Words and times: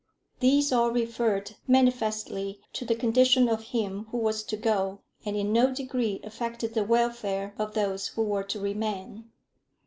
These 0.39 0.71
all 0.73 0.89
referred 0.89 1.57
manifestly 1.67 2.59
to 2.73 2.85
the 2.85 2.95
condition 2.95 3.47
of 3.47 3.65
him 3.65 4.07
who 4.09 4.17
was 4.17 4.41
to 4.45 4.57
go, 4.57 5.01
and 5.25 5.35
in 5.35 5.53
no 5.53 5.71
degree 5.71 6.21
affected 6.23 6.73
the 6.73 6.83
welfare 6.83 7.53
of 7.59 7.75
those 7.75 8.07
who 8.07 8.23
were 8.23 8.43
to 8.45 8.59
remain. 8.59 9.29